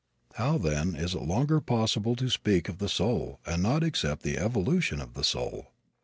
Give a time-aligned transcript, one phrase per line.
[0.33, 4.35] How, then, is it longer possible to speak of the soul and not accept the
[4.39, 5.67] evolution of the soul?